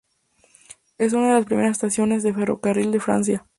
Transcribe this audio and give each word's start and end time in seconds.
Es 0.97 1.13
una 1.13 1.27
de 1.27 1.33
las 1.33 1.45
primeras 1.45 1.73
estaciones 1.73 2.23
de 2.23 2.33
ferrocarril 2.33 2.91
de 2.91 2.99
Francia. 2.99 3.45